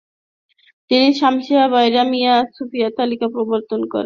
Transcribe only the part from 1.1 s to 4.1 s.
শামসিয়া-বাইরামিয়া সুফি তরিকা প্রবর্তন করেন।